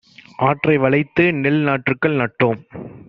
[0.39, 2.63] ஆற்றை வளைத்துநெல் நாற்றுக்கள் நட்டோ ம்;